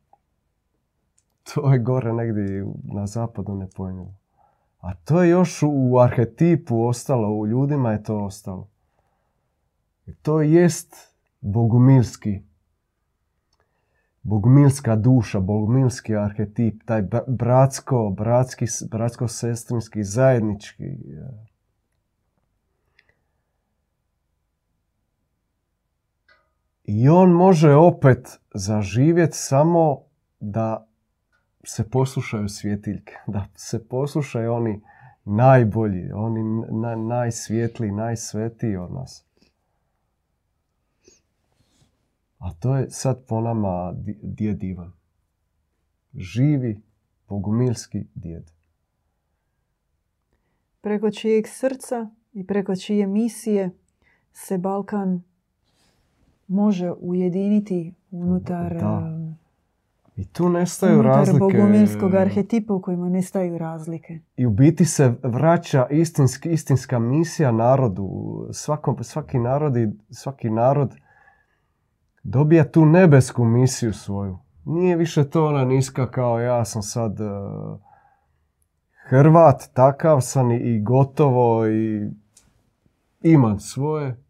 [1.53, 4.24] To je gore negdje na zapadu nepojmljivo.
[4.85, 8.69] A to je još u arhetipu ostalo, u ljudima je to ostalo.
[10.21, 10.95] To jest
[11.41, 12.41] bogumilski,
[14.23, 20.83] bogumilska duša, bogumilski arhetip, taj bra- bratsko, bratski, bratsko-sestrinski, zajednički.
[26.83, 30.01] I on može opet zaživjeti samo
[30.39, 30.87] da
[31.65, 34.81] se poslušaju svjetiljke, da se poslušaju oni
[35.25, 39.25] najbolji, oni na, najsvjetliji, najsvetiji od nas.
[42.37, 44.91] A to je sad po nama djed Ivan.
[46.13, 46.81] Živi
[47.27, 48.55] bogumilski djed.
[50.85, 53.71] preko čijeg srca i preko čije misije
[54.33, 55.21] se Balkan
[56.47, 59.24] može ujediniti unutar, Da.
[60.17, 61.39] I tu nestaju unutar razlike.
[61.39, 64.19] bogumilskog arhetipa u kojima nestaju razlike.
[64.37, 68.09] I u biti se vraća istinski, istinska misija narodu.
[68.51, 70.95] Svako, svaki, narod i, svaki narod
[72.23, 74.37] dobija tu nebesku misiju svoju.
[74.65, 77.25] Nije više to ona niska kao ja sam sad eh,
[79.07, 82.09] Hrvat, takav sam i, i gotovo i
[83.21, 84.24] imam svoje.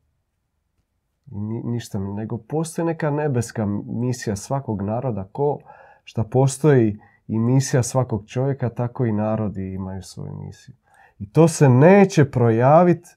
[1.63, 5.59] Ništa nego postoji neka nebeska misija svakog naroda, ko
[6.03, 10.75] šta postoji i misija svakog čovjeka, tako i narodi imaju svoju misiju.
[11.19, 13.09] I to se neće projaviti,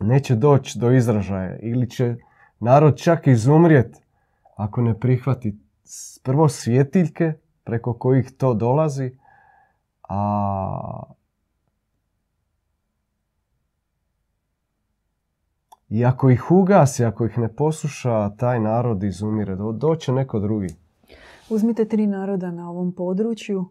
[0.00, 2.16] neće doći do izražaja ili će
[2.58, 3.96] narod čak izumrijet
[4.56, 5.58] ako ne prihvati
[6.22, 7.32] prvo svjetiljke
[7.64, 9.18] preko kojih to dolazi,
[10.08, 11.02] a
[15.88, 19.56] i ako ih ugasi, ako ih ne posluša, taj narod izumire.
[19.56, 20.68] Do- Doće neko drugi.
[21.50, 23.64] Uzmite tri naroda na ovom području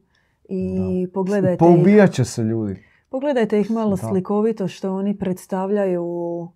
[0.44, 0.78] i
[1.14, 1.70] pogledajte ih.
[1.70, 2.84] Poubijat će se ljudi.
[3.10, 3.98] Pogledajte ih malo Da.
[3.98, 6.48] slikovito što oni predstavljaju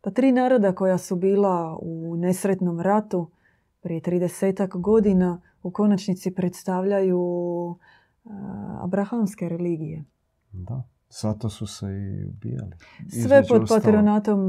[0.00, 3.30] ta tri naroda koja su bila u nesretnom ratu
[3.80, 7.20] prije 30 godina u konačnici predstavljaju
[8.78, 10.04] abrahamske religije.
[10.52, 12.72] Da, zato su se i ubijali.
[13.26, 14.40] Sve pod patronatom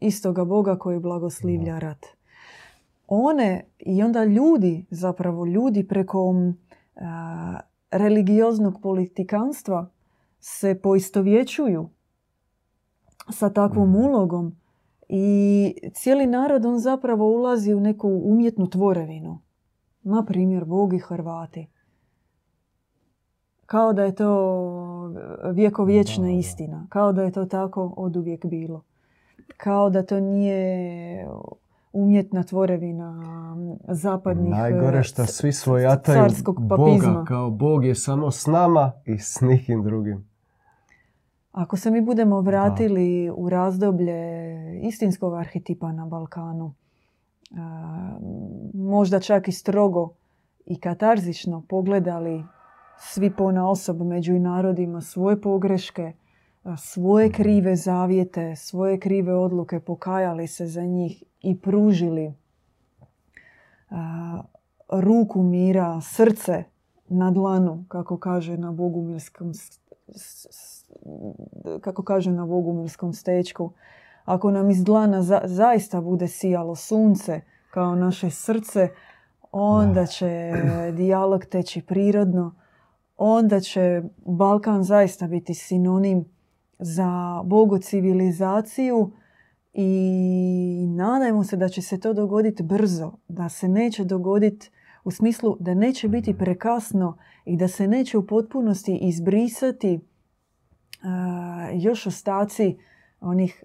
[0.00, 2.06] istoga Boga koji blagoslivlja rat.
[3.06, 6.34] One i onda ljudi, zapravo ljudi preko
[7.90, 9.90] religioznog politikanstva
[10.40, 11.88] se poistovjećuju
[13.30, 13.98] sa takvom mhm.
[13.98, 14.56] ulogom
[15.08, 19.38] i cijeli narod on zapravo ulazi u neku umjetnu tvorevinu.
[20.02, 21.68] Na primjer, Bog i Hrvati.
[23.66, 24.30] Kao da je to
[25.52, 26.86] vjekovječna istina.
[26.88, 28.82] Kao da je to tako od uvijek bilo.
[29.56, 31.28] Kao da to nije
[31.92, 33.22] umjetna tvorevina
[33.88, 36.24] zapadnih Najgore što svi svojataju
[36.58, 40.28] Boga kao Bog je samo s nama i s nikim drugim.
[41.52, 44.50] Ako se mi budemo vratili u razdoblje
[44.82, 46.74] istinskog arhetipa na Balkanu,
[48.74, 50.10] možda čak i strogo
[50.66, 52.44] i katarzično pogledali
[52.98, 56.12] svi pona osob među narodima svoje pogreške,
[56.78, 57.34] svoje mhm.
[57.34, 62.34] krive zavijete, svoje krive odluke, pokajali se za njih i pružili
[64.88, 66.64] ruku mira, srce
[67.08, 69.52] na dlanu, kako kaže na bogumilskom
[71.80, 73.72] kako kaže na bogumilskom stečku.
[74.24, 77.40] Ako nam iz dlana zaista bude sijalo sunce
[77.70, 78.88] kao naše srce,
[79.52, 80.52] onda će
[80.92, 82.54] dijalog teći prirodno,
[83.16, 86.24] onda će Balkan zaista biti sinonim
[86.78, 89.10] za bogu civilizaciju
[89.72, 94.70] i nadajmo se da će se to dogoditi brzo, da se neće dogoditi
[95.04, 100.00] u smislu da neće biti prekasno i da se neće u potpunosti izbrisati
[101.72, 102.78] još ostaci
[103.20, 103.64] onih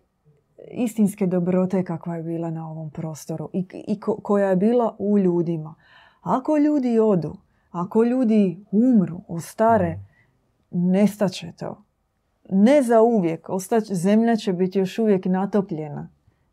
[0.71, 5.75] istinske dobrote kakva je bila na ovom prostoru i, i koja je bila u ljudima.
[6.21, 7.35] Ako ljudi odu,
[7.71, 9.99] ako ljudi umru, ostare,
[10.71, 11.83] nestaće to
[12.51, 13.49] ne za uvijek.
[13.49, 16.09] Ostać, zemlja će biti još uvijek natopljena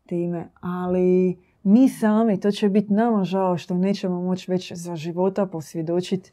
[0.07, 5.47] time, ali mi sami, to će biti nama žao što nećemo moći već za života
[5.47, 6.33] posvjedočiti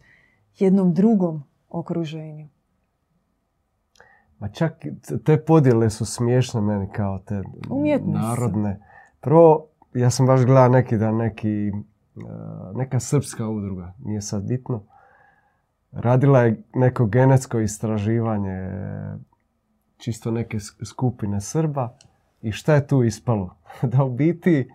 [0.59, 2.47] jednom drugom okruženju.
[4.39, 4.85] Ma čak
[5.25, 7.41] te podjele su smiješne meni kao te
[8.05, 8.79] narodne.
[9.21, 11.71] Prvo, ja sam baš gledao neki dan neki,
[12.75, 14.83] neka srpska udruga, nije sad bitno.
[15.91, 18.69] Radila je neko genetsko istraživanje
[19.97, 21.97] čisto neke skupine Srba.
[22.41, 23.55] I šta je tu ispalo?
[23.91, 24.71] da u biti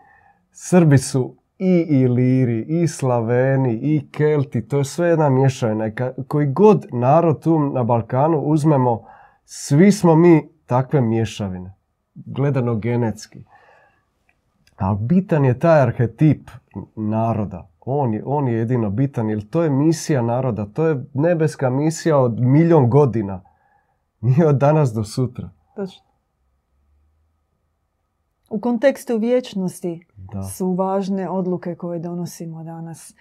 [0.52, 5.90] Srbi su i Iliri, i Slaveni, i Kelti, to je sve jedna mješajna.
[6.28, 9.04] Koji god narod tu na Balkanu uzmemo,
[9.44, 11.74] svi smo mi takve mješavine,
[12.14, 13.44] gledano genetski.
[14.78, 16.50] Ali bitan je taj arhetip
[16.96, 17.68] naroda.
[17.80, 22.18] On je, on je jedino bitan, jer to je misija naroda, to je nebeska misija
[22.18, 23.42] od milion godina.
[24.20, 25.50] Nije od danas do sutra.
[25.76, 26.08] Točno.
[28.50, 30.06] U kontekstu vječnosti
[30.56, 33.14] su važne odluke koje donosimo danas.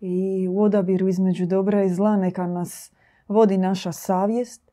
[0.00, 2.92] I u odabiru između dobra i zla neka nas
[3.28, 4.70] vodi naša savjest,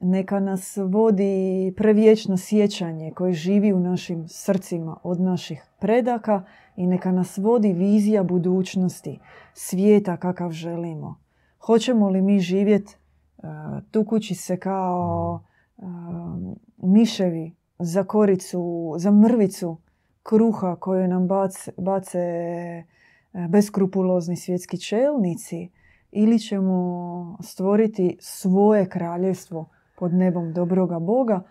[0.00, 6.44] neka nas vodi prevječno sjećanje koje živi u našim srcima od naših predaka
[6.76, 9.18] i neka nas vodi vizija budućnosti,
[9.54, 11.20] svijeta kakav želimo.
[11.58, 12.96] Hoćemo li mi živjeti
[13.90, 15.42] tukući se kao
[16.76, 19.76] miševi za koricu, za mrvicu
[20.22, 22.18] kruha koju nam bace, bace
[23.48, 25.70] beskrupulozni svjetski čelnici
[26.10, 31.42] ili ćemo stvoriti svoje kraljevstvo pod nebom dobroga Boga,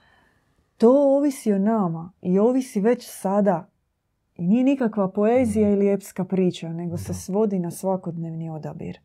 [0.77, 3.69] to ovisi o nama i ovisi već sada.
[4.35, 8.99] I nije nikakva poezija ili epska priča, nego se svodi na svakodnevni odabir.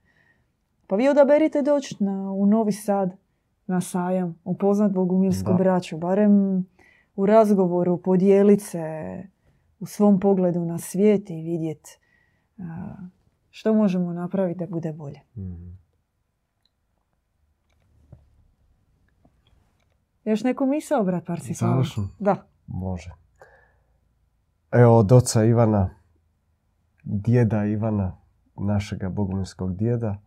[0.86, 3.16] Pa vi odaberite doći na, u Novi Sad
[3.66, 6.66] na sajam, upoznat Bogumirsku braću, barem
[7.16, 8.82] u razgovoru podijeliti se
[9.80, 11.98] u svom pogledu na svijet i vidjeti
[13.50, 15.20] što možemo napraviti da bude bolje.
[15.36, 15.79] mm
[20.30, 21.82] Još neku misao, brat Parsifal?
[22.18, 22.46] Da.
[22.66, 23.10] Može.
[24.72, 25.90] Evo od oca Ivana,
[27.02, 28.16] djeda Ivana,
[28.56, 30.18] našega bogumirskog djeda,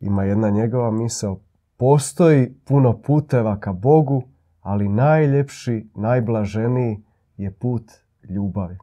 [0.00, 1.40] ima jedna njegova misao.
[1.76, 4.22] Postoji puno puteva ka Bogu,
[4.60, 7.02] ali najljepši, najblaženiji
[7.36, 7.92] je put
[8.28, 8.78] ljubavi.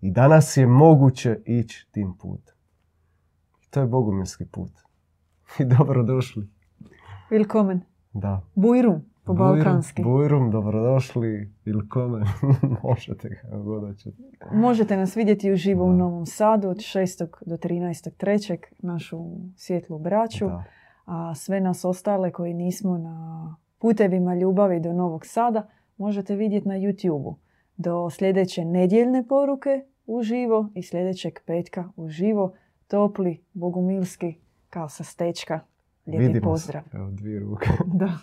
[0.00, 2.54] I danas je moguće ići tim putem.
[3.70, 4.72] To je bogumirski put.
[5.60, 6.48] I dobro došli.
[7.30, 7.87] Willkommen.
[8.12, 8.40] Da.
[8.54, 9.02] Bujrum.
[9.24, 10.02] Po balkanski.
[10.02, 12.20] Bujrum, dobrodošli ili kome
[12.82, 14.22] možete kako god hoćete.
[14.52, 15.96] Možete nas vidjeti uživo u Da.
[15.96, 17.26] Novom Sadu od 6.
[17.46, 18.16] do 13.
[18.16, 19.18] trećeg, našu
[19.56, 20.46] svjetlu braću.
[20.46, 20.64] Da.
[21.04, 26.74] A sve nas ostale koji nismo na putevima ljubavi do Novog Sada možete vidjeti na
[26.74, 27.36] YouTube-u.
[27.76, 32.52] Do sljedeće nedjeljne poruke uživo i sljedećeg petka uživo.
[32.86, 34.34] Topli, bogumilski,
[34.70, 35.60] kao sa stečka.
[36.08, 36.66] Lijepi Vidimo se.
[36.66, 36.82] pozdrav.
[36.92, 37.70] Evo, dvije ruke.
[38.00, 38.18] Da.